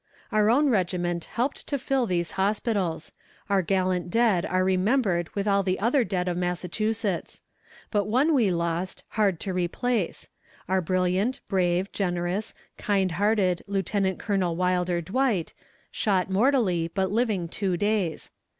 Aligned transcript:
"Our 0.31 0.49
own 0.49 0.71
regiment 0.71 1.25
helped 1.25 1.67
to 1.67 1.77
fill 1.77 2.07
these 2.07 2.31
hospitals. 2.31 3.11
Our 3.51 3.61
gallant 3.61 4.09
dead 4.09 4.47
are 4.47 4.63
remembered 4.63 5.29
with 5.35 5.47
all 5.47 5.61
the 5.61 5.79
other 5.79 6.03
dead 6.03 6.27
of 6.27 6.37
Massachusetts. 6.37 7.43
But 7.91 8.05
one 8.07 8.33
we 8.33 8.49
lost, 8.49 9.03
hard 9.09 9.39
to 9.41 9.53
replace: 9.53 10.29
Our 10.67 10.81
brilliant, 10.81 11.39
brave, 11.47 11.91
generous, 11.91 12.55
kind 12.79 13.11
hearted 13.11 13.61
Lieut. 13.67 14.17
Colonel 14.17 14.55
Wilder 14.55 15.01
Dwight, 15.01 15.53
shot 15.91 16.31
mortally, 16.31 16.89
but 16.91 17.11
living 17.11 17.47
two 17.47 17.77
days. 17.77 18.31